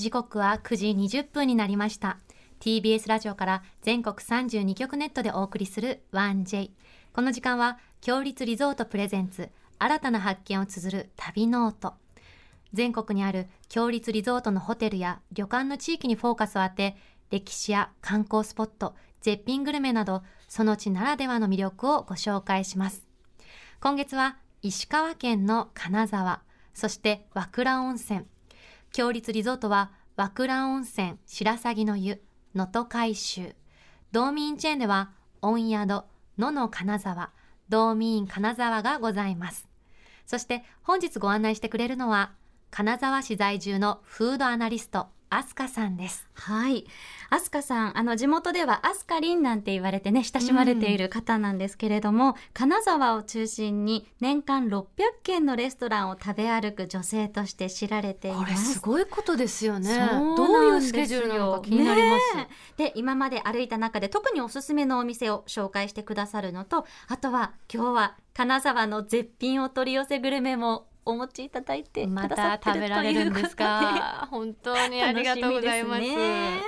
[0.00, 0.86] 時刻は9時
[1.18, 2.16] 20分になりました。
[2.58, 6.70] TBS ラジオから全国32局ネットでお送りする 1J
[7.12, 11.92] この時間は共立リゾートプレゼンツ新たな発見を綴る旅ノート。
[12.72, 16.96] 全国にある共立リゾートのホテルや旅館の地域にフォーカスを当て
[17.30, 23.06] 歴史や観光スポット絶品グルメなどその地ならではの魅力をご紹介します。
[23.80, 26.40] 今月は石川県の金沢
[26.72, 28.24] そして和倉温泉。
[28.92, 32.20] 強立リゾートは和倉温泉白鷺の湯
[32.54, 33.54] 能登海舟
[34.12, 36.04] 道民チェーンでは温宿
[36.38, 37.30] 野の金沢。
[37.68, 39.68] 道民金沢がございます。
[40.26, 42.32] そして本日ご案内してくれるのは
[42.70, 46.28] 金沢市在住のフードアナリストアスカさんです。
[46.34, 46.84] はい。
[47.30, 54.86] アスカさんあの地元ではアスカリンなんて言われてね親しまれている方なんですけれども、うん、金沢を中心に年間600
[55.22, 58.44] 軒のレストランを食べ歩く女性として知られています。
[58.44, 60.10] これすごいことですよね。
[60.36, 74.28] どういうスケジュールなのか気になります、ね、で今まで歩いた中で特におすすめのお店を紹介してくださるのとあとは今日は金沢の絶品お取り寄せグルメもお持ちいただいてまた食べられるんですか？
[74.30, 76.60] 本当にありがとうございます、ね、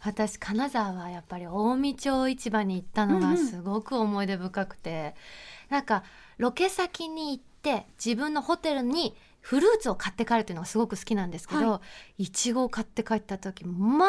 [0.00, 5.14] 私金沢はやっぱり近江町市場に行ったのがすごく思い出深くて、
[5.70, 6.04] うん、なんか
[6.36, 11.80] ロケ先に行って自分のホテルにフルーツを買って帰るっていうのがすごく好きなんですけど、は
[12.18, 14.06] い、いちごを買って帰った時ま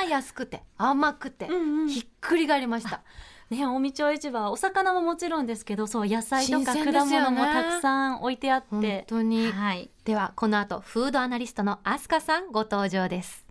[0.00, 3.02] あ安くて甘くて、うんうん、ひっくり返りました。
[3.50, 13.49] ね、近江町市場はお魚ももちろんですけどそう野菜とか果物もたくさん置いてあって、本当に、はい、ではこの後フードアナリストの飛鳥さんご登場です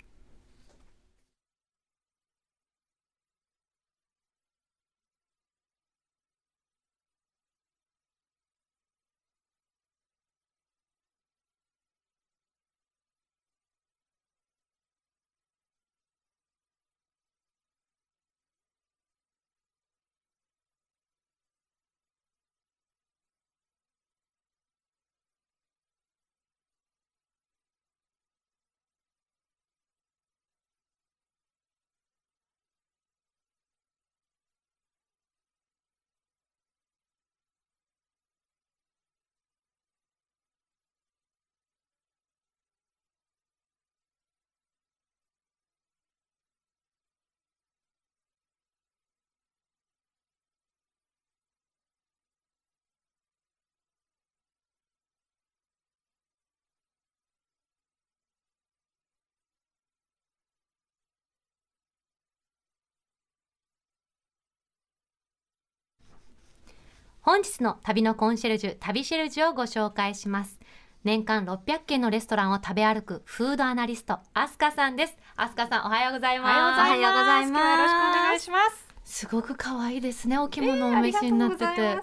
[67.22, 70.60] 本日の旅のコンシェルジュ、旅シェルジュをご紹介します。
[71.04, 75.18] 年間600軒のレストランを食べ歩くフードアナリスト、アスカさんです。
[75.36, 76.80] アスカさん、おはようございます。
[76.80, 77.64] おはようございます。
[77.64, 78.89] よろしくお願いします。
[79.12, 80.38] すごく可愛いですね。
[80.38, 81.64] お着物をお召しになってて。
[81.66, 82.00] え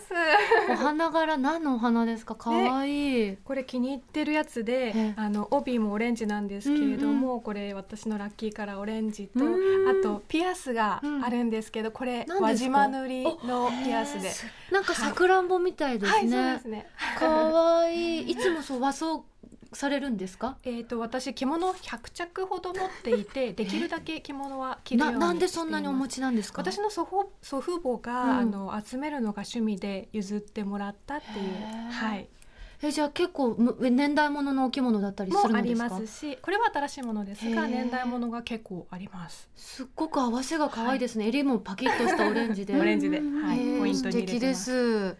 [0.71, 2.35] ー、お花柄何のお花ですか？
[2.35, 3.37] 可愛い、い。
[3.45, 14.33] これ気に入ってるやつで、あの帯もオレンジなんですけれども、うんうん、これ私のラッキーカラーオレンジと、あとピアスがあるんですけど、これ輪島塗りのピアスで、
[14.73, 16.19] なんかさくらんぼみたいですね。
[16.19, 16.89] はい、そうですね。
[17.21, 18.31] 可愛い。
[18.33, 19.25] いつもそう和装
[19.77, 20.57] されるんですか？
[20.65, 26.63] えっ、と私着物100着ほど持っていて、 できるだけ着物は着るようになんでそんなにお持ちなんですか？
[26.63, 32.29] 私の祖父祖父母が、うん、あの集めるのが趣味で譲ってもらったっていう、はい。
[32.83, 39.49] えじゃあ結構年代物のお着物だったりするありますしこれは新しいものですが年代物が結構あります。
[39.57, 42.77] すっごく合わせが可愛いですね、はい、襟もパキッとしたオレンジで。
[42.79, 45.17] オレンジで、はい、ポイントに入れてます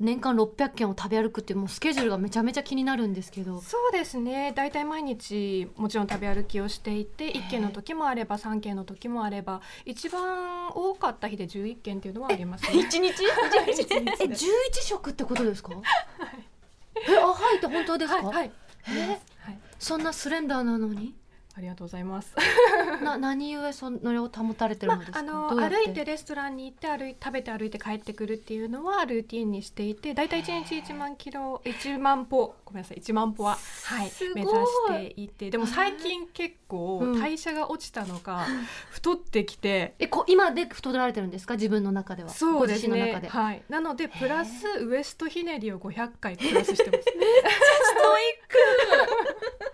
[0.00, 3.60] 年間600件を食べ歩くってもうスケジュールがめちゃめちゃ気になるんですけど。
[3.60, 4.52] そうですね。
[4.54, 12.70] 大体毎日もちろん食べ歩きをしていて1件の時もあれば3件の時もあれば一番多かった日で11件っていうのはありますね。
[12.82, 13.24] 1日？
[14.20, 14.36] え11
[14.82, 15.82] 食ってことですか、はい、
[17.08, 18.50] えあはいって本当ですか、はい、はい、
[18.88, 19.08] え
[19.40, 21.14] はい、そんなスレンダーなのに？
[21.54, 22.34] ありがとうございます。
[23.02, 25.22] な 何故それを保たれてるんですか？
[25.22, 34.56] まあ、あの歩いてレストランに行って歩い食べて歩いて帰ってくるっていうのはルーティンにしていて、だいたい一日一万キロ一万歩ごめんなさい一万歩ははい目指し
[35.14, 41.54] ていて、でも最近結構代謝が落ちたのか、うん、太ってきて、えこ今で太られてるんですか？
[41.54, 42.30] 自分の中では。
[42.30, 43.20] そうですね。
[43.28, 43.62] はい。
[43.68, 46.92] なのでプラスウエストひねりを五百回プラスしてます。
[46.92, 47.02] めっ
[47.42, 48.58] ちゃストイック。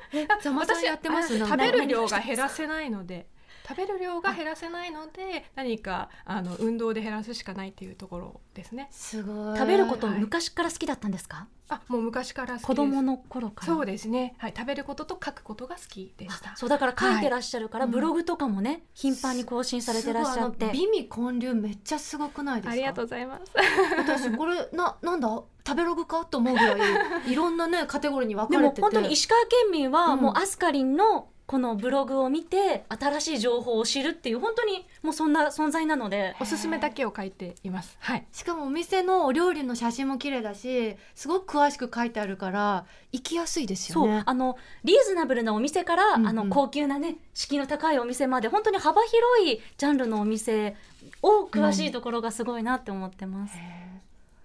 [0.59, 1.39] 私やってます？
[1.39, 3.29] 食べる量が減らせないので
[3.69, 8.89] 食べる量が減らせないので何かあの運動で減らすしかないっていうところですね。
[8.91, 9.59] すごい。
[9.59, 12.67] 食べることはい昔から好きだったんですか、あもう昔から好きです。
[12.67, 13.75] 子供の頃から。
[13.75, 16.57] そうですね、はい、食べることと書くことが好きでした。
[16.57, 20.65] そうだから書いてらっしゃるから、はいブログとかもね頻繁に更新されてらっしゃって。
[20.65, 22.73] すごいあの美味混流めっちゃすごくないですか？
[22.73, 23.53] ありがとうございます。
[23.99, 25.43] 私これななんだ？
[25.67, 26.25] 食べログか？
[26.25, 28.81] と思うぐらいいろんなねカテゴリーに分でかれてて。
[28.81, 30.21] も本当に石川県民はうん。
[30.21, 37.97] もうアスカリンのこのブログを見て新しい情報を知るっていう本当にもうそんな存在なのでおすすめだけを書いています。
[38.01, 38.27] はい。
[38.33, 50.77] しかもお店のお料理の写真も綺麗だしすごく詳しく書いてあるから行きやすいですよそうねあのリーズナブルなお店から、うんうんあの高級なね敷居の高いお店まで本当に幅広いジャンルのお店
[51.23, 53.55] を詳しいところがすごいなって思ってます。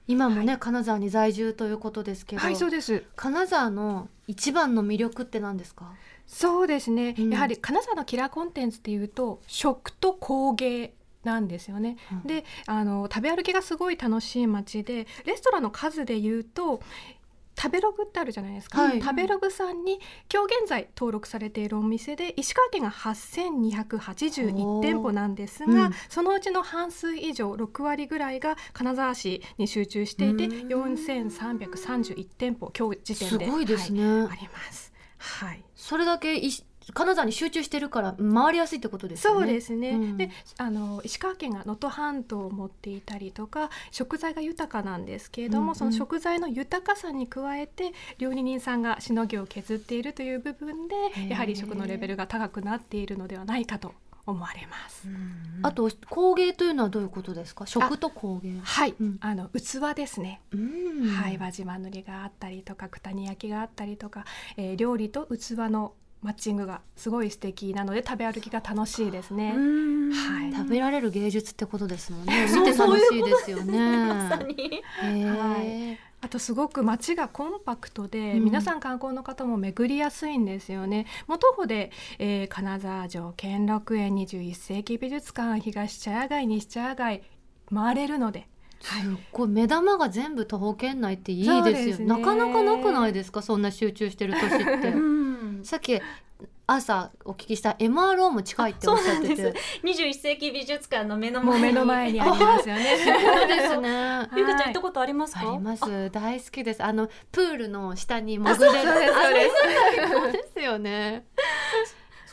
[0.06, 3.06] 今もね、金沢に在住ということですけど、はい、そうです。
[3.16, 5.94] 金沢の一番の魅力って何ですか？
[6.26, 7.30] そうですね、うん。
[7.30, 10.94] やはり金沢のキラーコンテンツっていうと食と工芸
[11.24, 11.98] なんですよね。
[12.12, 12.28] うん。
[12.28, 16.82] であの食べ歩きがすごい楽しい街でレストランの数で言うと
[17.56, 19.02] 食べログってあるじゃないですか、はい。
[19.02, 20.00] 食べログさんに
[20.34, 25.94] 今日現在登録されているお店で石川県が8281店舗なんですが、うん。
[26.10, 30.68] そのうちの半数以上6割ぐらいが金沢市に集中していてうん。
[30.68, 34.93] 4331店舗今日時点ですごいですね、はいあります。
[35.24, 35.64] はい。
[35.76, 36.42] それだけ
[36.94, 39.40] 金沢に集中してるから回りやすいってことですよね。
[39.40, 40.18] そうですね、うん。
[40.18, 45.76] であの石川県が能登半島を持っていたりとか食材が豊かなんですけれども、うんうん。
[45.76, 50.96] その食材の豊かさに加えて料理人さんがしのぎを削っているという部分で
[51.30, 53.94] やはり食のレベルが高くなっているのではないかと
[54.26, 55.08] 思われます。
[55.64, 57.66] あと工芸というのはどういうことですか？
[57.68, 58.58] 食と工芸。
[58.62, 59.18] はい、うん。
[59.20, 61.08] あの器ですね、うん。
[61.10, 61.38] はい。
[61.38, 64.26] 輪島塗があったりとか九谷焼があったりとか、
[64.56, 65.94] えー料理と器の
[66.24, 69.52] マッチングがすごい素敵なので食べ歩きが楽しいですね。
[69.52, 70.54] はい。
[70.54, 72.48] 食べられる芸術ってことですもんね。
[72.48, 74.08] そう見て楽しいですよね。
[74.08, 74.82] まさに。
[75.02, 76.00] はい。
[76.22, 78.46] あとすごく街がコンパクトで、うん。
[78.46, 81.06] 皆さん観光の方も巡りやすいんですよね。
[81.28, 87.24] もう徒歩で、えー金沢城兼六園21世紀美術館東茶屋街西茶屋街
[87.74, 88.48] 回れるので、
[88.80, 89.48] すっごい。
[89.50, 91.64] 目玉が全部徒歩圏内っていいですよ。
[91.64, 92.06] ですね。
[92.06, 93.42] なかなかなくないですか？
[93.42, 94.88] そんな集中してる都市って。
[94.90, 95.33] うん
[95.64, 96.00] さっき
[96.66, 102.98] 朝お聞きした MRO も近いっておっしゃってそうなんて21世紀美術館の目のもう前に目の前にありますよね。
[102.98, 104.30] そうですね。
[104.36, 105.42] ゆかちゃん行ったとことありますか？
[105.42, 106.10] あります。
[106.12, 106.84] 大好きです。
[106.84, 108.60] あのプールの下に潜れる。
[108.60, 109.50] そうですそうで
[110.08, 111.26] すそうですよね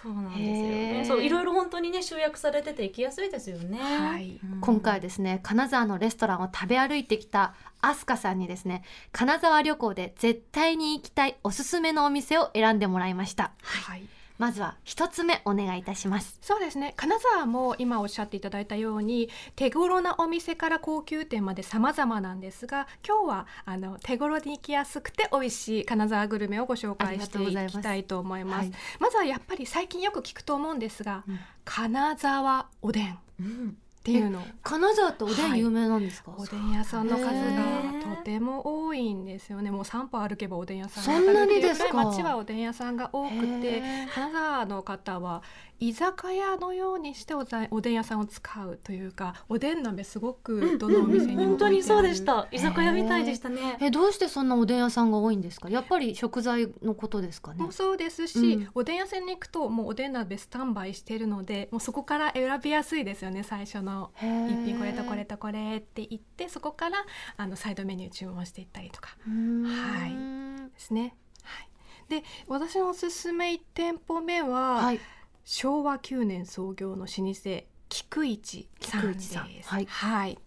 [0.03, 1.05] そうなんですよね。
[1.07, 4.41] そういろいろ本当にね集約されてて行きやすいですよね、はい。
[4.43, 4.61] うん。
[4.61, 8.83] 今回ですね金沢のレストランを食べ歩いてきたアスカさんにですね
[9.13, 13.53] 金沢旅行で絶対に行きたいおすすめのお店を選んでもらいました。
[13.63, 14.03] はい
[14.41, 16.39] まずは一つ目お願いいたします。
[16.41, 16.95] そうですね。
[16.97, 28.65] 金沢も今おっしゃっていただいたように手頃なお店から高級店まで様々なんですが今日はあの手頃に行きやすくて美味しい金沢グルメをご紹介していきたいと思います。
[28.65, 28.73] はい。
[28.99, 31.39] まずはやっぱり最近よく聞くと思うんですが、うん。
[31.67, 33.13] 金沢おでん。
[33.13, 34.43] っうんていうの。
[34.63, 38.17] 金沢っておでん有名なんですか、おでん屋さんの数へがー。
[38.17, 39.71] とても多いんですよね。
[39.71, 41.97] もう3歩歩けばおでん屋さんそんなにですか？
[41.97, 43.83] わるっていうぐらい街はおでん屋さんが多くて
[44.15, 45.43] 金沢の方は
[45.81, 52.49] 居酒屋のようにしておざおでん屋さんを使うというかおでん鍋すごくどのお店にも本当にそうでした。
[52.53, 53.79] 居酒屋みたいでしたね。
[53.81, 55.71] えどうしてそんなおでん屋さんが多いんですか？
[55.71, 57.65] やっぱり食材のことですかね？
[57.65, 58.69] もそうですし、うん。
[58.75, 64.11] おでん屋さんに行くともうおでん鍋スタンバイしてるのでもうそこから選びやすいですよね最初の。
[64.21, 64.27] 一
[64.67, 66.99] 品これとこれとこれって言ってそこから
[67.39, 69.17] あのサイドメニュー注文していったりとか。
[69.27, 70.71] はい。
[70.75, 71.15] ですね。
[71.43, 71.69] はい、
[72.11, 75.01] で私のおすすめ1店舗目は、はい
[75.45, 79.69] 昭和9年創業の老舗菊市さんです。
[79.69, 79.87] はい。
[79.87, 80.39] はい。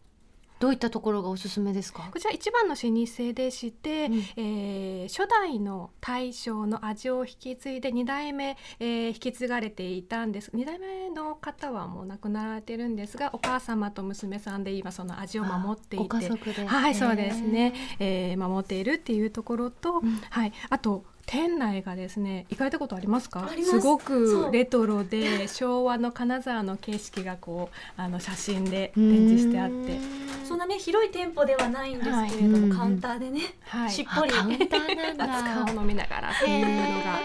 [0.60, 2.10] どういったところがおすすめですか？
[2.14, 4.24] こちら一番の老舗でして、うん。
[4.38, 10.52] えー初代の大将の味を引き継いで2代目、えー引き継がれていたんです。
[10.52, 16.06] 2代目の方はもう亡くなられてるんですがお母様と娘さんで今その味を守っていて
[16.66, 20.22] はいそうですね、えー守っているっていうところと、うん。
[20.30, 23.50] はい、あと店内がですね行かれたことありますか？
[23.50, 23.80] す。
[23.80, 29.98] ごくレトロで 昭和の金沢の景色がこうあの写真で展示してあって、
[30.46, 33.92] そんなね広い店舗ではないんですけれども、はいカウンターでね、はい。
[33.92, 34.32] しっぽり。
[34.32, 35.28] あカウンターなんだ。
[35.34, 37.20] 熱燗を飲みながらっていうのが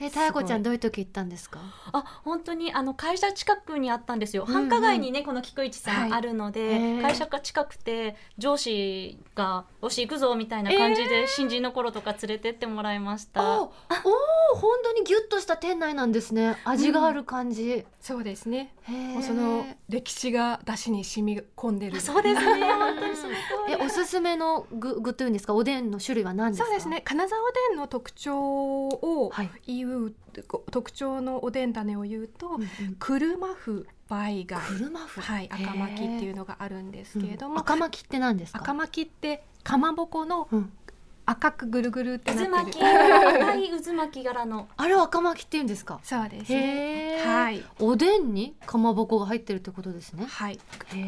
[0.00, 1.60] へーえたやこちゃんどういう時行ったんですか？
[1.92, 4.68] あ本当にあの会社近くにあったんですよ、うんうん。
[4.68, 7.02] 繁華街にねこの菊市さはいんあるので、へー。
[7.02, 13.42] 会社が近くて上司が「よし行くぞ」みたいな感じで、新人の頃とか連れてってもらいました。
[13.42, 13.70] おおー
[14.54, 16.56] 本当にギュッとした店内なんですね。
[16.64, 18.74] 味がある感じ、そうですね。
[19.22, 21.98] その歴史が出汁に染み込んでる。
[21.98, 22.60] あそうですね
[23.68, 25.54] えおすすめの具具というんですか？
[25.54, 26.66] おでんの種類は何ですか？
[26.66, 27.00] そうですね。
[27.04, 30.14] 金沢おでんの特徴をはい、言う、
[30.48, 32.68] こ特徴のおでん種を言うと、うんうん。
[32.98, 37.52] 車麩梅貝車麩はい赤巻きっていうのがあるんですけれどうん。
[37.54, 38.60] も、赤巻きって何ですか？
[38.60, 40.72] 赤巻きってかまぼこのうん
[41.26, 42.52] 赤くぐるぐるってなってる。
[42.52, 44.68] 渦巻き赤い渦巻き柄の。
[44.76, 46.00] あれを赤巻きって言うんですか？
[46.02, 47.22] そうですね。
[47.24, 47.64] はい。
[47.78, 50.26] おでんにかまぼこが入ってるってことですね。
[50.26, 50.58] はい。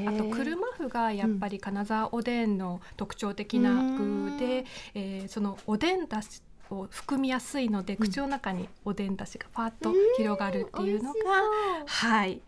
[0.07, 4.65] あと車麩がやっぱり金沢おでんの特徴的な具で、
[4.95, 11.19] えーそのおでんだしを含みやすいので、口の中におでんだしがパーッと広がるっていうのが、
[11.87, 12.41] はい。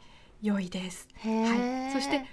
[0.42, 1.09] 良いです。
[1.23, 1.92] はい。
[1.92, 2.25] そして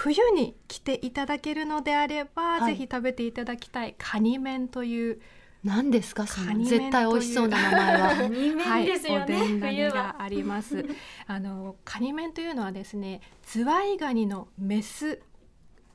[0.00, 2.72] 冬に来ていただけるのであれば、はい。
[2.72, 3.96] ぜひ食べていただきたい。
[3.98, 5.20] カニ麺という、
[5.64, 6.24] 何ですか？
[6.28, 8.08] その絶対美味しそうな名前は。
[8.16, 9.90] カニ麺ですよね、おでん冬は。
[9.90, 10.86] 種があります。
[11.26, 15.20] あのカニ麺というのはですね、ズワイガニのメス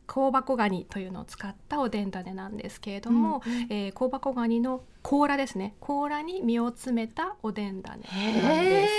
[0.06, 3.62] 香箱ガニというのを使ったおでん種なんですけれども、うんうん。
[3.70, 5.76] えー香箱ガニの甲羅ですね。
[5.80, 8.94] 甲羅に身を詰めたおでん種なんです。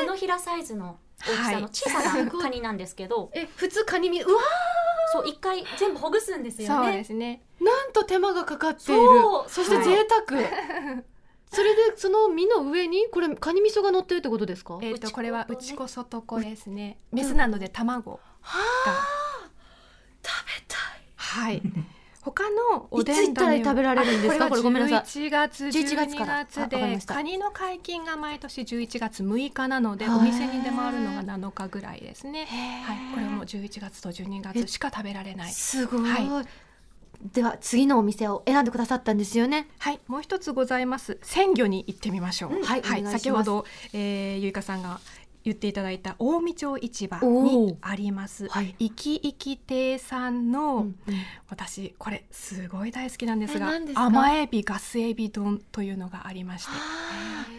[0.00, 4.40] 手のひらサイズの大きさはいの小さなカニなんですけど、 え普通カニ身うわ
[5.12, 7.42] そう一回全部ほぐすんですよそうねですね。
[7.60, 9.00] なんと手間がかかっている。
[9.00, 9.50] そう。
[9.50, 10.42] そして贅沢、
[11.50, 14.78] それでその身の上にこれカニ味噌が乗ってるってことですか？
[14.82, 16.98] えっ、とこれはとね内子外子ですね。
[17.12, 18.20] メスなので卵が、
[20.22, 20.80] 食べたい。
[21.16, 21.62] はい。
[22.26, 24.48] 他のおでん種食べられるんですか？
[24.48, 25.28] これごめんなさい。
[25.28, 32.46] 11月11 12月でカニの解禁が毎年11月6日なのでお店に出回るのが7日ぐらいですね。
[32.84, 35.52] ははい、これも11月と12月しか食べられない。
[35.52, 36.44] すごい、は
[37.32, 39.68] では次のお店を選んでくださったんですよね？
[39.78, 41.18] はい、もう一つございます。
[41.22, 42.54] 鮮魚に行ってみましょう。
[42.54, 42.64] うん。
[42.64, 45.00] はいい先ほど、えー、ゆいかさんが
[45.46, 48.48] 言っていただいた近江町市場にあります。
[48.48, 48.74] はい。
[48.80, 50.94] いきいき亭さんの、うんうん。
[51.48, 56.72] 私これすごい大好きなんですが甘エビガスエビ丼というのがありまして。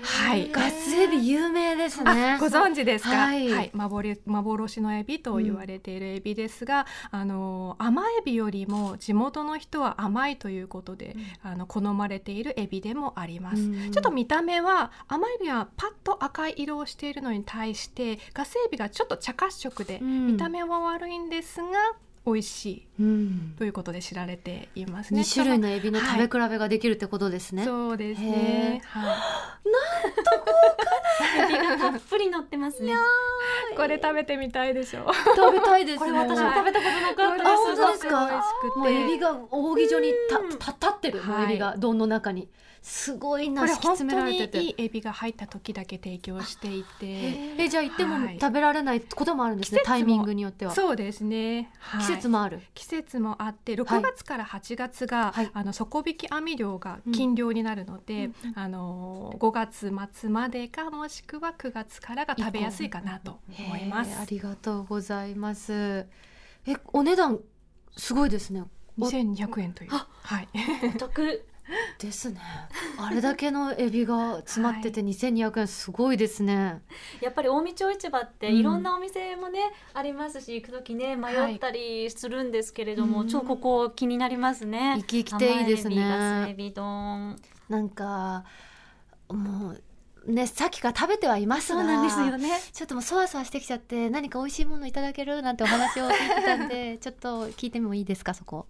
[0.04, 0.52] はい。
[0.52, 2.34] ガスエビ有名ですね。
[2.34, 3.12] あご存知ですか？
[3.12, 3.48] ははい。
[3.48, 13.92] い、幻幻のエビと言われているエビですが、あの甘エビよりも地元の人は甘いということで、あの好まれているエビでもあります、うん。
[13.92, 20.28] ちょっと見た目は甘エビはパッと赤い色をしているのに対してガスエビがちょっと茶褐色で、うん。
[20.34, 21.68] 見た目は悪いんですが
[22.26, 22.82] 美味しい。
[22.82, 22.87] うん
[23.58, 25.20] ということで知られていますね。
[25.22, 28.82] 二種類のエビの食べ比べができるってことですね、そうですへね。
[28.86, 29.18] はい。
[31.44, 32.94] エビがたっぷり乗ってますね。
[33.76, 35.12] これ食べてみたいでしょ。
[35.36, 37.48] 食べたいですこれ私も食べたことなかったあです。
[37.48, 38.44] 本当ですか？
[38.78, 40.50] もうエビが扇状にたうん。
[40.58, 42.50] た立ってる、エビが丼の中に。
[42.80, 44.62] すごいなこれ本当にられてて。
[44.62, 47.08] いいエビが入った時だけ提供していて。
[47.58, 48.38] えじゃあ行ってもはい。
[48.40, 50.72] 食べられないこともあるんですね、タイミングによっては。
[50.74, 51.72] そうですね。
[51.80, 52.02] はい。
[52.02, 55.52] 季節もある、季節もあって6月から8月が、はい。
[55.54, 64.18] あの底引き網漁が禁漁になるので、あの5月末までかもしくは9月からが食べやすいかなと思います。
[64.20, 64.26] あ。
[64.30, 66.06] りがとうございます。
[66.66, 67.40] えお値段
[67.96, 68.64] すごいですね。
[69.00, 69.92] お2200円という。
[69.92, 70.48] はい。
[70.96, 71.46] お得
[72.00, 72.40] ですね。
[72.98, 76.82] あれだけのエビが詰まってて 2200円すごいですね、
[77.22, 78.56] やっぱり近江町市場ってうん。
[78.58, 79.60] いろんなお店もね、
[79.94, 84.96] ありますし行く時ね迷ったりするんですけれども、うんちょっとここ気になりますね。
[84.98, 86.48] 生き生きていいですね。
[86.50, 87.36] エビ丼。
[87.70, 88.46] なんか
[89.30, 89.84] もう
[90.28, 92.60] ねさっきから食べてはいますがそうなんですよね。
[92.74, 98.68] ちょっともうそわそわしてきちゃって何か美味しいものいただけるなんてお話を聞いてたんで ちょっと聞いてもいいですかそこ。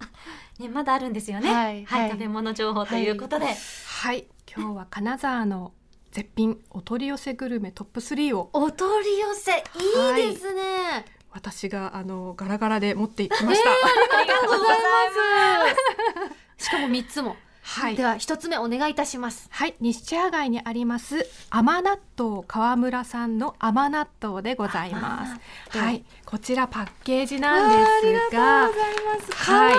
[0.60, 1.54] ねまだあるんですよね。
[1.54, 4.28] はいはい食べ物情報ということで、はい。
[4.56, 5.74] 今日は金沢の
[6.12, 8.50] 絶品お取り寄せグルメトップ3を。
[8.54, 10.30] お取り寄せい。
[10.30, 13.70] いですね、私があのガラガラで持ってきました。
[13.70, 16.26] ありがとうございま
[16.58, 16.66] す。
[16.66, 17.36] しかも三つも、
[17.68, 18.04] はいで。
[18.04, 25.78] は一つ目お願いいたしますはい、西茶屋街にあります甘納豆川村さんの甘納豆でございます。
[25.78, 29.32] 豆はい、こちらパッケージなんですが、ざいます。
[29.50, 29.76] はい、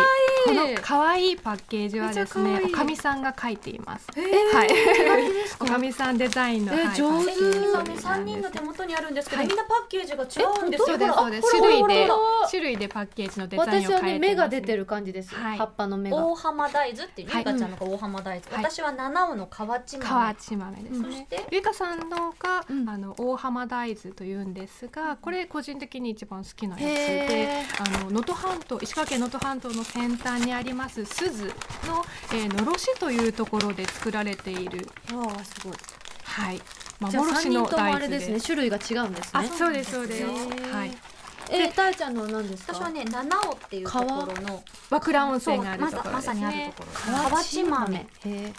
[0.46, 4.06] この可愛いパッケージはですねおかみさんが書いています。
[4.16, 4.68] えはい。
[4.68, 7.32] ですおかみさんデザインの、はいえ上手。
[7.34, 9.48] 今ね三人の手元にあるんですけど、はい。
[9.48, 10.86] みんなパッケージが違うんですよ。
[10.86, 11.58] そうですそうです。
[11.58, 12.08] ほら種類で
[12.48, 15.58] 種類でパッケージのデザイン私はねを変えてます、目が出てる感じです、はい。
[15.58, 16.16] 葉っぱの目が。
[16.16, 18.64] 大浜大豆ってゆいかちゃんのが大浜大豆、はい。
[18.64, 20.32] 私は七尾の河内河豆。
[20.32, 21.04] 内豆ですね。
[21.04, 21.46] そして？
[21.52, 22.88] ゆいかさんのが、うん。
[22.88, 31.52] あの大浜大豆というんですが、これ個人的に一番好きなやつでへ、あの能登半島石川県能登半島の先端にあります鈴の、
[32.32, 35.76] えー、のろしというところで作られているああすごい。
[36.24, 36.56] はい。
[37.10, 38.12] じゃあ幻の三人ともあ大豆で。
[38.14, 39.30] れですね種類が違うんですね。
[39.32, 40.24] あそうですそうです。
[40.24, 40.96] はい。
[41.50, 42.74] えー、たえちゃんのは何ですか？
[42.74, 47.12] 私はね七尾っていうところの和倉温そう泉があるまところですさまさにあるねところ。
[47.30, 47.96] 河内豆。
[47.96, 48.52] へえ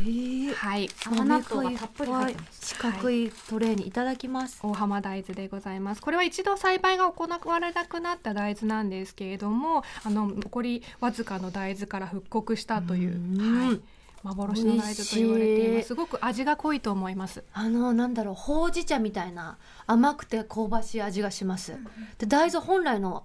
[0.00, 0.52] いい。
[0.52, 0.88] はい。
[1.04, 2.66] 甘納豆がたっぷり入ってます。
[2.66, 13.68] 四角いトレーにいただきます、大浜大豆でございますこれは一度栽培が行われなくなった大豆なんですけれどもあの残りわずかの大豆から復刻したといううん。
[13.68, 13.80] はい、
[14.22, 15.86] 幻の大豆と言われています。
[15.88, 17.44] すごく味が濃いと思います。
[17.52, 21.78] あのなんだろうほうじ茶みたいな甘くて香ばしい味がします、
[22.18, 23.24] で大豆本来の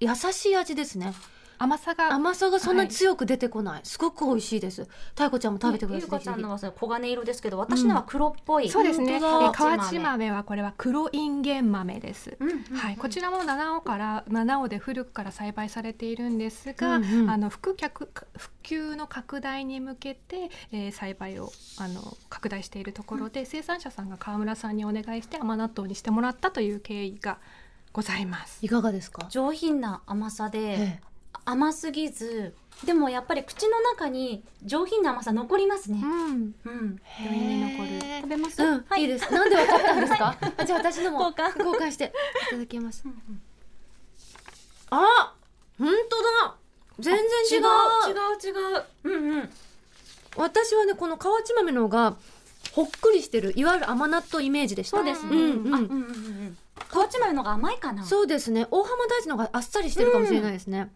[0.00, 1.14] 優しい味ですね
[1.62, 4.84] 甘さが甘さがそんなに強く出てこない、すごく美味しいです。
[5.10, 8.70] 太鼓ちゃんも食べてくだゆさいうかちゃんのはさ黄金色ですけど、私のは黒っぽい。
[8.70, 9.20] そうですね。
[9.20, 12.34] 河内豆はこれは黒インゲン豆です。
[12.40, 17.30] うんうんはい、こちらも七尾から七尾で古くから栽培されているんですが、うんうん。
[17.30, 27.38] あの普及普及の拡大に向けて、えー栽培をあの拡大しているところで、生産者さんが川村さんにお願いして甘納豆にしてもらったという経緯が
[27.92, 28.64] ございます。
[28.64, 29.26] いかがですか？
[29.28, 31.00] 上品な甘さでえ
[31.44, 32.54] 甘すぎず、
[32.84, 36.06] でもやっぱり口の中に上品な甘さ残りますねう。
[36.06, 37.00] ん、うん。
[37.20, 38.62] え余韻に残る食べます？
[38.62, 39.32] うん、、はいいです。
[39.32, 40.36] なんでわかったんですか？
[40.56, 42.12] あじゃあ私のも交換交換して
[42.46, 43.02] いただきます。
[43.04, 43.42] うんうん
[44.92, 45.34] あ、
[45.78, 46.56] 本当だ。
[46.98, 47.24] 全然
[47.58, 47.66] 違う。
[48.08, 48.84] 違う違う。
[49.04, 49.50] うんうん。
[50.36, 52.16] 私はねこの河内豆の方が
[52.72, 54.96] ほっくりしてるいわゆる甘納豆イメージでした。
[54.96, 55.30] そうですね。
[55.30, 56.58] うんうんあ、うんうんうん。
[56.88, 58.04] 河内豆の方が甘いかな。
[58.04, 58.66] そうですね。
[58.70, 60.90] 大浜大豆の方があっさりしてるかもしれないですね。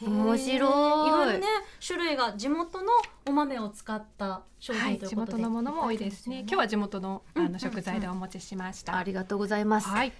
[0.00, 1.08] 面白い。
[1.08, 1.46] いろいろね
[1.84, 2.92] 種類が地元の
[3.26, 6.40] お豆を使った商はい、地品ということで、元のものも多いですね。
[6.40, 8.96] 今日は地元のあの食材でお持ちしました。
[8.96, 9.88] ありがとうございます。
[9.88, 10.12] はい、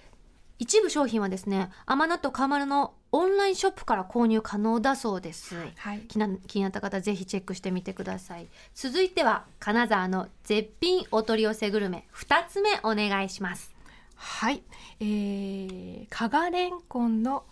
[0.59, 5.55] 一部商品はですね甘納豆川丸のオンラインショップから購入可能だそうです。
[5.77, 8.47] はい、気になった方ぜひチェックしてみてください。
[8.75, 12.07] 続いては金沢の絶品お取り寄せグルメ。
[12.13, 13.73] 2つ目お願いします。
[14.15, 14.61] はい、
[14.99, 17.45] えー、加賀れんこんの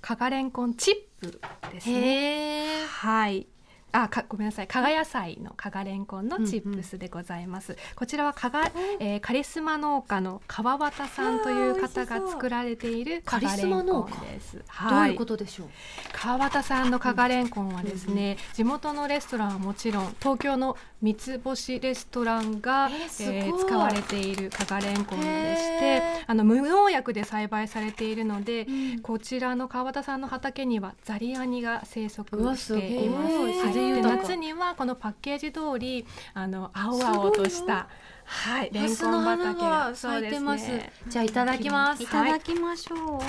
[0.00, 1.40] 加賀れんこんチップ
[1.72, 2.84] ですね。
[2.86, 3.46] はい。
[3.90, 4.66] あ、かごめんなさい。
[4.66, 7.76] 加賀野菜の加賀れんこんのチップスでございます。
[7.96, 13.60] こちらは加賀、えー、カリスマ農家の川端さんという方が作られている加賀れん。
[13.60, 14.56] こんカリスマ農です。
[14.56, 15.68] どうはいいうことでしょう、
[16.12, 25.24] 川端さんの加賀れんこんはですね、地元のレストランはもちろん東京の三つ星レストランが、えーえー使われている加賀れんこんで
[25.56, 29.00] してあの無農薬で栽培されているので、うん。
[29.00, 33.77] こちらの川端さんの畑にはザリガニが生息しています。
[33.94, 37.88] で夏にはこのパッケージ通りあの青々とした
[38.24, 39.60] はいレンコン畑。
[39.60, 40.68] がが咲いてます。
[40.68, 42.02] ねじゃあいただきます。
[42.02, 42.06] い。
[42.06, 42.98] ただきましょう。
[43.14, 43.20] わ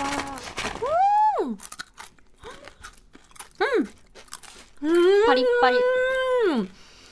[1.42, 1.58] うん。
[5.26, 5.78] パリッパリ。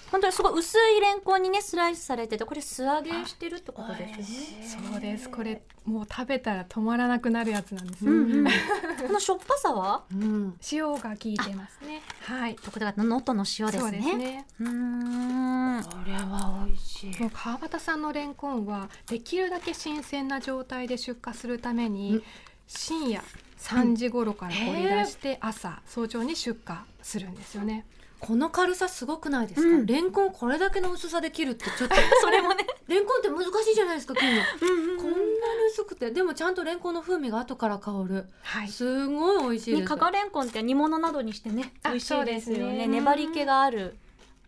[0.08, 4.90] うん本当にすごい薄いレンコンにねスライスされててこれ素揚げしてるってことですよね。
[4.92, 5.30] そうです。
[5.30, 8.46] これもう食べたら止まらなくなるやつなんですよ、うんうん。
[9.08, 10.04] このしょっぱさは？
[10.12, 10.58] うん。
[10.72, 12.02] 塩が効いてますね。
[12.22, 12.56] はい。
[12.56, 14.16] これが能登の塩ですそうですね。
[14.18, 15.84] ねうーん。
[15.84, 17.20] これは美味しい。
[17.20, 22.24] もう川端さんのレンコンはできるだけ新鮮な状態で出荷するためうにん。
[22.68, 23.24] 深夜
[23.60, 27.86] 3時頃から掘り出して朝早朝に出荷するんですよね。
[28.20, 29.86] この軽さすごくないですか、うん。
[29.86, 32.66] レンコンこれだけの薄さで切るってちょっと それもね。
[32.88, 34.42] レンコンって難しいじゃないですか切るの。
[34.42, 35.22] うんこんなに
[35.72, 36.12] 薄くて。
[36.12, 38.26] でもちゃんとレンコンの風味が後から香る。
[38.42, 38.68] はい。
[38.68, 42.78] すごい美味しいでね、す、加賀レンコンって煮物などにしてねあ美味しいですよそうですね。
[42.78, 43.98] ね粘り気がある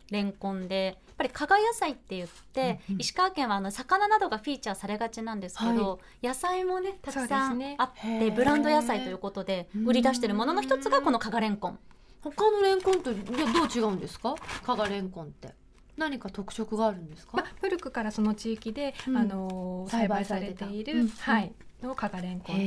[0.09, 0.97] レンコンで。
[1.07, 3.01] やっぱり加賀野菜って言って、うんうん。
[3.01, 11.79] 石川県はあの魚などがフィーチャーされがちなんですけど、は野菜もねたくさんあって、へーブランド野菜ということで売り出してるものの一つがこの加賀レンコン
[12.21, 14.35] 他のレンコンとでどう違うんですか？
[14.65, 15.53] 加賀レンコンって。
[15.97, 19.17] 何か特色があるんですか、まあ、古くからその地域で、うん。
[19.17, 21.07] あのー栽培されている、うん。
[21.09, 21.51] はい。
[21.83, 22.61] の加賀レンコンと、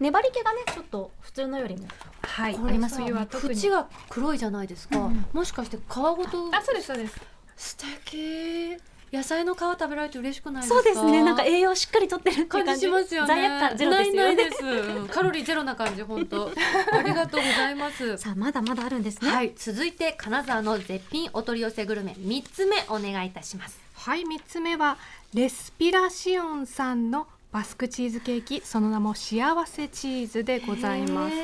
[0.00, 1.86] 粘り気がねちょっと普通のよりも
[2.22, 3.58] はい、これさ冬は特に。
[3.58, 5.24] 縁が黒いじゃないですか、うん。
[5.32, 7.20] もしかして皮ごとあそうですそうです。
[7.56, 8.76] 素敵
[9.12, 10.74] 野菜の皮食べられて嬉しくないですか？
[10.76, 11.22] そうですね。
[11.22, 12.80] なんか栄養しっかりとってる感感じ。
[12.82, 13.28] じしますよね。
[13.28, 14.22] 罪悪感ゼロですよね。
[14.24, 14.64] ないです。
[14.64, 15.08] うん。
[15.08, 16.50] カロリーゼロな感じ本当。
[16.92, 18.16] ありがとうございます。
[18.16, 19.52] さあまだまだあるんですね、はい。
[19.56, 23.78] 続いて金沢の絶品お取り寄せグルメ三つ目お願いいたします。
[23.94, 24.96] はい3つ目は
[25.34, 28.62] レスピラシオンさんのバスクチーズケーキ。
[28.64, 31.34] その名も幸せチーズでございます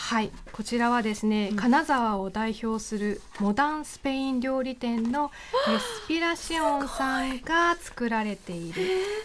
[0.00, 5.30] はいこちらはですね、金沢を代表するモダンスペイン料理店の
[5.66, 8.82] レスピラシオンさんが作られている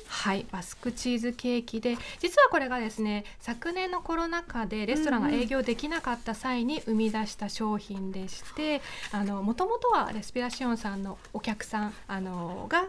[0.10, 8.82] はいバスクチーズケーキで実はこれがですね昨年のコロナ禍でレストランが営業できなかった際に生み出した商品でして
[9.12, 12.88] あのもともとはレスピラシオンさんのお客さんあのが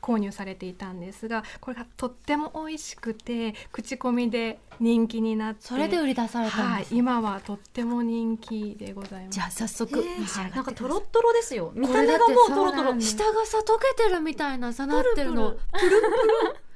[0.00, 9.34] 購入されていたんですがこれがとっても美味しくて口コミで人気になってそれで売り出されたんはいです、、今はとっても人気でございます。
[9.34, 10.02] じゃあ早速え。
[10.02, 10.74] ーなんかください。
[10.74, 11.72] トロットロですよ。
[11.74, 12.90] 見こた目がもうトロトロ。
[12.92, 15.52] そうし下がさ溶けてるみたいなさなってるの。
[15.52, 16.00] プルプル。
[16.00, 16.66] プル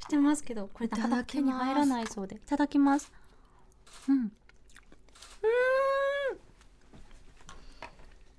[0.00, 2.36] してますけどこれなかなか手に入らないそうで。
[2.36, 3.10] いただきます。
[4.08, 4.32] うん。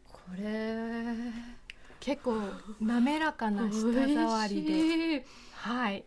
[0.08, 0.46] これ
[2.10, 2.42] 結構
[2.82, 5.26] 滑らかな舌触りで。
[5.54, 6.04] はい。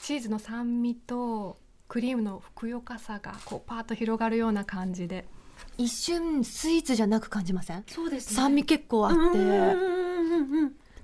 [0.00, 1.56] チーズの酸味と
[1.86, 5.28] クリームのふくよかさがこうパーッと広がるような感じで。
[5.78, 7.84] 一瞬スイーツじゃなく感じません？
[7.86, 9.38] そうです酸味結構あって。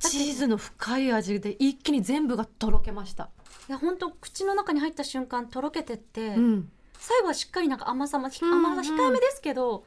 [0.01, 3.31] チーズの深い味で一気に全部がとろけました、
[3.69, 8.67] や本当口の中に入った瞬間とろけてって、うん、最後はしっかりなんか甘さも、うんうん。
[8.67, 9.85] 甘さ控えめですけど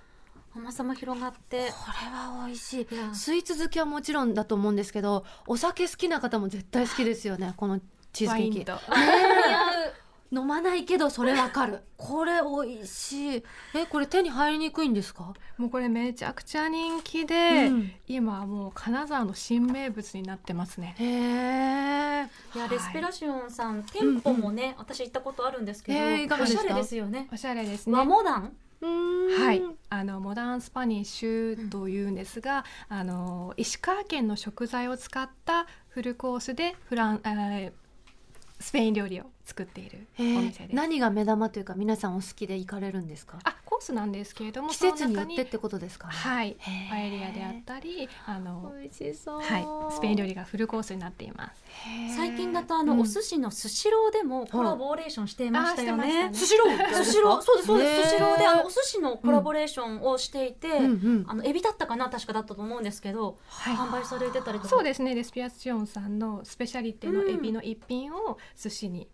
[0.56, 1.72] 甘さも広がって。
[1.72, 2.88] これは美味しい。
[3.14, 7.80] スイーツ好きはもちろんだと思うんですけどお酒好きな方も絶対好きですよねこの
[8.12, 8.58] チーズケーキ。
[8.60, 10.02] ワインと。
[10.34, 11.82] 飲まないけどそれわかる。
[11.98, 13.44] これ美味しい。
[13.76, 17.92] えこれ手に入りにくいんですか、もうこれめちゃくちゃ人気で、うん。
[18.08, 20.96] 今はもう金沢の新名物になってますね。
[20.98, 22.30] へえ。
[22.56, 22.70] いやはい。
[22.70, 25.94] レスペラシオンさん店舗もね、私行ったことあるんですけ
[26.28, 27.28] ど、おしゃれですよね。
[27.32, 27.94] おしゃれですね。
[27.98, 28.56] 和モダン？
[28.86, 37.72] はい、あのモダンスパニッシュというんですが、あの石川県の食材を使ったフルコースでフラン、えー
[38.62, 40.62] スペイン料理を作っているおへ店です。
[40.72, 43.40] え何が目玉というか皆さんお好きで行かれるんですか？
[43.44, 46.08] あ、コースなんですけれども、季節によってってことですか？
[46.08, 46.58] ねはい、
[46.90, 49.42] パエリアであったり、あの、美味しそう。
[49.42, 49.60] は
[49.92, 51.64] い、スペイン料理がフルコースになっています。
[52.16, 53.00] 最近だとあの、うん。
[53.02, 56.30] お寿司のスシローでもコラボレーションしていましたよね。
[56.34, 56.94] スシロー？
[57.04, 57.42] スシロー？
[57.42, 63.76] そうですそうです、スシローであのお寿司のコラボレーションをしていて、うんうんあのエビだったかな確かだったと思うんですけど、はい。
[63.76, 64.70] 販売されてたりとか。
[64.70, 69.08] そうですね、レスピアシオンさんのスペシャリテのエビの一品を寿司に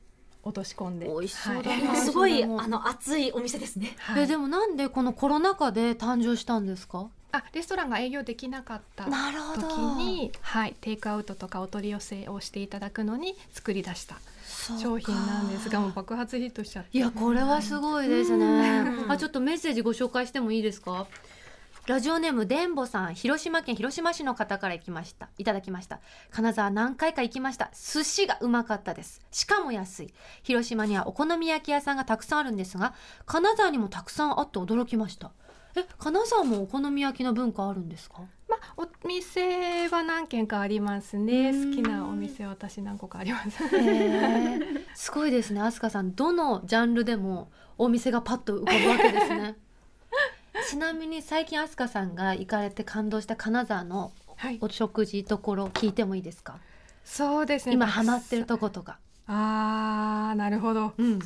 [0.47, 1.79] 落とし込んで、美味しそうだはい。
[1.81, 3.95] 今すごいあの熱いお店ですね。
[3.99, 4.23] はい。
[4.23, 7.07] えでもなんでこのコロナ禍で誕生したんですか？
[7.33, 9.67] あレストランが営業できなかったなるほど。
[9.67, 14.15] 時に、はい、テイクアウトとかお取り寄せをしていただくのに作り出した
[14.79, 16.97] 商品なんですがもう爆発ヒットしちゃって。
[16.97, 18.45] いやこれはすごいですね。
[18.79, 19.11] うん。
[19.11, 21.05] あちょっとメッセージご紹介してもいいですか？
[21.87, 25.29] ラジオネームでんぼさん広島県広島市の方から行きました。
[25.37, 26.01] いただきました。
[26.31, 27.71] 金沢何回か行きました。
[27.73, 29.21] 寿司がうまかったです。
[29.31, 30.13] しかも安い。
[30.43, 32.93] 広島にはお好み焼き屋さんがたくさんあるんですが
[33.25, 35.31] 金沢にもたくさんあって驚きました。
[35.77, 38.19] え金沢もお好み焼きの文化あるんですか？
[38.49, 41.51] まあお店は何軒かありますね。
[41.51, 41.69] うん。
[41.71, 43.51] 好きなお店は私何個かあります。
[44.93, 45.61] すごいですね。
[45.61, 49.55] 飛鳥さんどのジャンルでもお店がパッと浮かぶわけですね
[50.69, 54.59] ちなみに最近飛鳥さんが行かれて感動した金沢のはい。
[54.61, 56.59] お食事ところ聞いてもいいですか？
[57.03, 57.73] そうですね。
[57.73, 60.93] 今ハマってるとことか、あーなるほど。
[60.97, 61.19] うん、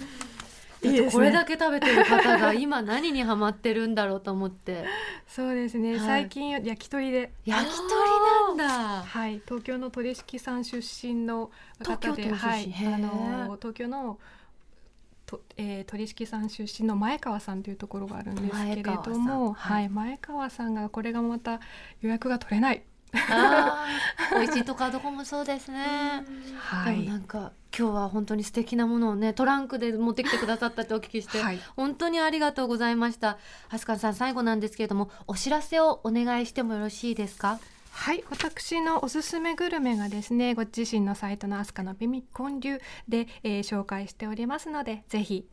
[1.12, 4.86] これだけ食べてる方が今何にハマってるんだろうと思って。
[5.28, 6.00] そうですね、はい。
[6.00, 7.34] 最近焼き鳥で。
[7.44, 9.04] 焼き鳥なんだ。
[9.04, 11.52] はい、東京の取引さん出身の
[11.84, 14.20] 方で、東京はい、あの東京の
[15.32, 19.24] と、えー、取引さん出身の前川さんというところがあるんですけれど前川さん。
[19.24, 21.62] も、ははいい、前川さんがこれがまた
[22.02, 22.84] 予約が取れない。
[23.14, 24.36] あー。
[24.40, 26.24] 美味しいとこはどこもそうですね。
[26.58, 27.02] はい。
[27.02, 33.38] でもな、んか今日は本当に素敵なものをねトランクで持ってきてくださったってお聞きして、はい、本当にありがとうございました。
[33.70, 37.60] 飛鳥さん最後なんですけれどもお知らせをお願いしてもよろしいですか？
[37.92, 45.46] はい、私のおすすめグルメがですね、ご自身のサイトのアスカの美味建立で、えー紹介しておりますので、ぜひ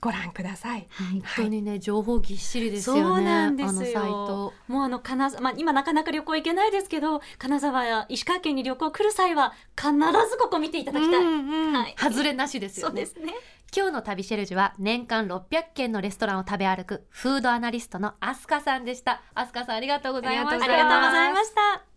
[0.00, 0.86] ご覧ください。
[1.12, 3.70] 本当にね、情報ぎっしりですよねそうなんですよ。
[3.70, 4.52] あのサイト。
[4.68, 9.92] もうあの金沢、まあ、今なかなか旅行行けないですけど金沢や石川県に旅行来る際は必
[10.30, 11.72] ずここ見ていただきたい、うんうん。
[11.72, 11.96] はい。
[11.98, 13.06] 外れなしですよね。
[13.06, 13.34] そうですね
[13.76, 21.88] 今日の旅シェルジュは年間600軒のレストランを食べ歩くフードアナリストの飛鳥さんでした飛鳥さんありがとうございましたありがとうございました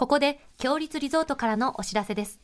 [0.00, 2.40] ここで、強立リゾートからのお知らせです。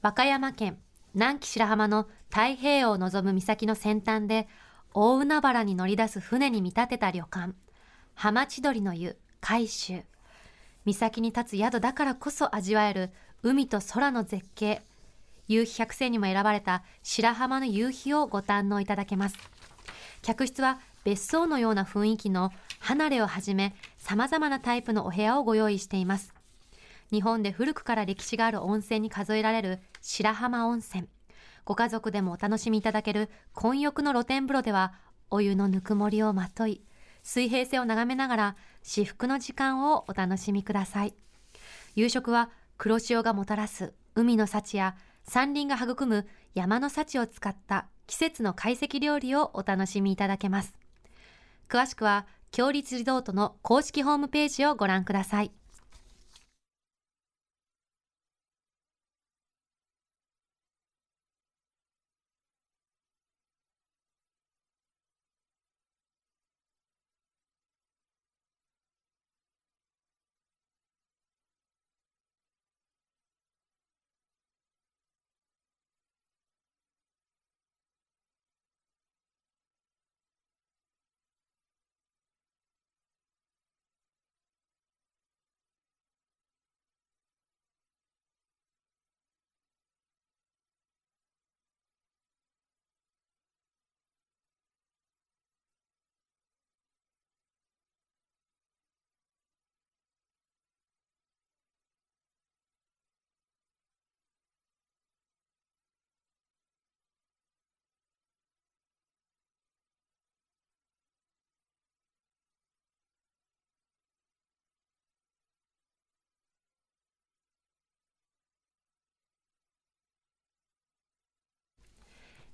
[0.00, 0.78] 和歌山県
[1.12, 4.48] 南紀白浜の太平洋を望む岬の先端で、
[4.94, 7.52] 大海原に乗り出す船に見立てた旅館、
[8.14, 10.06] 浜千鳥の湯、海舟。
[10.86, 13.10] 岬に立つ宿だからこそ味わえる
[13.42, 14.82] 海と空の絶景。
[15.46, 19.36] 夕日百選にも選ばれた白浜の夕日をご堪能いただけます。
[20.22, 26.34] 客室は別荘のような雰囲気の離れをはじめ様々なタイプのお部屋をご用意しています。
[27.12, 31.06] 日本で古くから歴史がある温泉に数えられる白浜温泉。
[31.64, 34.94] ご家族でもお楽しみいただける混浴の露天風呂では
[35.30, 36.80] お湯のぬくもりをまとい、
[37.22, 41.14] 水平線を眺めながら至福の時間をお楽しみください。
[41.94, 50.78] 夕食は黒潮がもたらす海の幸や山林が育む山の幸を使った季節の懐石料理をお楽しみいただけます。
[51.68, 55.50] 詳しくは、強立リゾートの公式ホームページをご覧ください。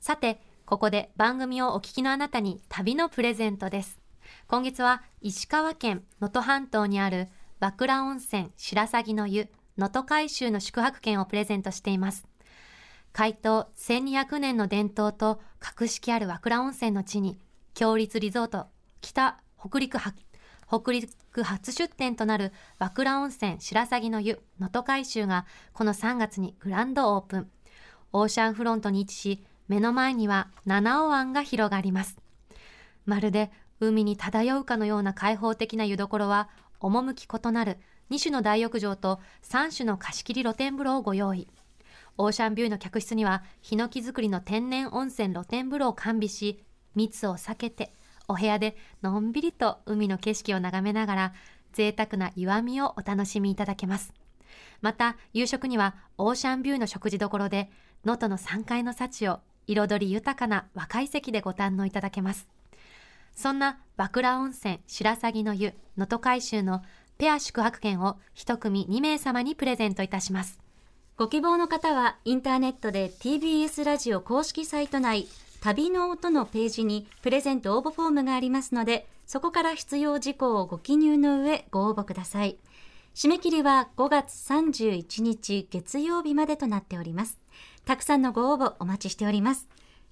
[0.03, 4.01] さて、ここで番組をお聞きのあなたに旅のプレゼントです。
[4.49, 7.29] 今月は石川県能登半島にある
[7.61, 12.27] 和倉温泉白鷺の湯能登海舟の宿泊券をプレゼントしています。
[13.13, 17.39] 開湯1200年の伝統と格式ある和倉温泉の地に、
[17.73, 18.67] 強立リゾート
[19.03, 19.99] 北北陸
[20.67, 27.49] 北陸初出店となる和倉温泉白鷺の湯能登海舟がこの3月にグランドオープン。
[28.15, 32.19] オーシャンフロントに位置し、目の前には七尾湾が広がります。
[33.07, 37.79] まるで海に漂うかのような開放的な湯どころは、趣異なる
[38.11, 41.49] 2種の大浴場と3種の貸し切り露天風呂をご用意。
[42.19, 46.63] オーシャンビューの客室には、ヒノキ作りの天然温泉露天風呂を完備し、
[46.95, 47.95] 密を避けて、
[48.29, 51.33] お部屋でのんびりと海の景色を眺めながら、
[51.73, 54.13] 贅沢な岩見をお楽しみいただけます。
[54.83, 57.71] また、夕食にはオーシャンビューの食事どころで、
[58.05, 62.49] 能登の3階の幸を彩り豊かな和解席でご堪能いただけます。
[63.35, 66.83] そんな和倉温泉白鷺の湯能登海舟の
[67.19, 70.61] ペア宿泊券を一組2名様にプレゼントいたします。
[71.17, 75.29] ご希望の方はインターネットで TBS ラジオ公式サイト内
[75.61, 82.57] 旅の音のページにプレゼント応募フォームがありますのでそこから必要事項をご記入の上ご応募ください
[83.15, 87.39] 締め切りは5月31日月曜日までとなっております
[87.85, 89.69] たくさんのご応募お待ちしております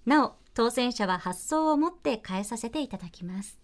[0.07, 3.59] なお当選者は発送をもって返させていただきます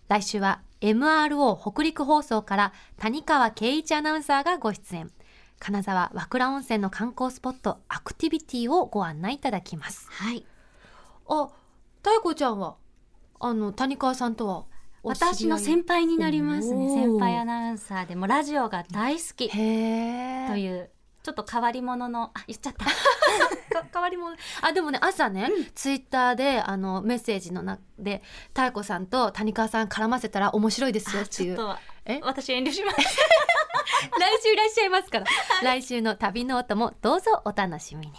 [0.10, 5.12] 来週は MRO 北陸放送から谷川圭一アナウンサーがご出演。
[5.60, 10.08] 金沢和倉温泉の観光スポットアクティビティをご案内いただきます。
[10.12, 10.46] はい。
[11.28, 11.50] あ、
[12.04, 12.76] 太子ちゃんは、
[13.40, 14.66] あの、谷川さんとは
[15.04, 16.90] 私の先輩になりますね。
[16.90, 19.50] 先輩アナウンサーでもラジオが大好き。
[19.50, 20.90] という
[21.28, 22.86] ちょっと変わり者のあ言っちゃった。
[22.86, 22.92] か
[23.94, 24.36] 変わり者。
[24.62, 28.24] あでもね朝ね、ツイッターであのメッセージの中で
[28.56, 31.56] 妙子さんと谷川さん絡ませたら面白いですよっていう。
[31.58, 32.20] ちょっとえ？
[32.24, 32.98] 私遠慮します。
[34.20, 35.26] 来週いらっしゃいますから。
[35.64, 38.14] 来週の旅の音もどうぞお楽しみに